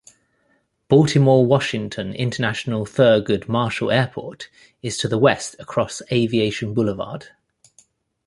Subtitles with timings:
[0.87, 4.49] Baltimore-Washington International Thurgood Marshall Airport
[4.81, 7.27] is to the west across Aviation Boulevard.